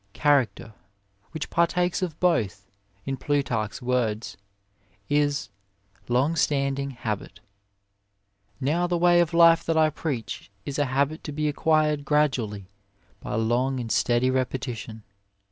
"Character," 0.13 0.73
which 1.29 1.51
partakes 1.51 2.01
of 2.01 2.19
both, 2.19 2.65
in 3.05 3.17
Plutarch 3.17 3.69
s 3.73 3.81
words, 3.83 4.35
is" 5.09 5.49
long 6.17 6.35
standing 6.35 6.89
habit." 6.89 7.39
Now 8.59 8.87
the 8.87 8.97
way 8.97 9.19
of 9.19 9.31
life 9.31 9.63
that 9.65 9.77
I 9.77 9.91
preach 9.91 10.49
is 10.65 10.79
a 10.79 10.85
habit 10.85 11.23
to 11.25 11.31
be 11.31 11.47
acquired 11.47 12.03
gradually 12.03 12.65
by 13.19 13.35
long 13.35 13.79
and 13.79 13.91
steady 13.91 14.31
repetition. 14.31 15.03